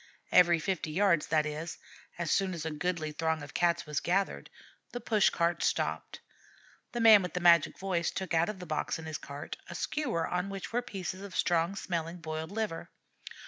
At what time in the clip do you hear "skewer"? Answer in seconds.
9.75-10.25